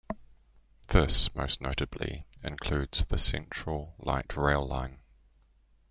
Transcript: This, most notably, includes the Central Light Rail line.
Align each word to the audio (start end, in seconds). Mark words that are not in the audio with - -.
This, 0.87 1.35
most 1.35 1.61
notably, 1.61 2.25
includes 2.43 3.05
the 3.05 3.19
Central 3.19 3.93
Light 3.99 4.35
Rail 4.35 4.67
line. 4.67 4.97